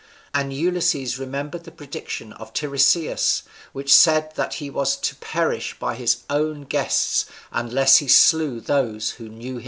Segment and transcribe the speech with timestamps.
[0.33, 5.93] And Ulysses remembered the prediction of Tiresias, which said that he was to perish by
[5.93, 9.59] his own guests, unless he slew those who knew him not.